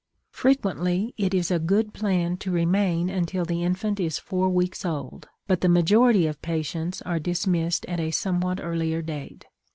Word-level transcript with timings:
Frequently, 0.31 1.13
it 1.15 1.31
is 1.31 1.51
a 1.51 1.59
good 1.59 1.93
plan 1.93 2.35
to 2.37 2.49
remain 2.49 3.07
until 3.07 3.45
the 3.45 3.63
infant 3.63 3.99
is 3.99 4.17
four 4.17 4.49
weeks 4.49 4.83
old, 4.83 5.29
but 5.45 5.61
the 5.61 5.69
majority 5.69 6.25
of 6.25 6.41
patients 6.41 7.03
are 7.03 7.19
dismissed 7.19 7.85
at 7.85 7.99
a 7.99 8.09
somewhat 8.09 8.59
earlier 8.59 9.03
date. 9.03 9.45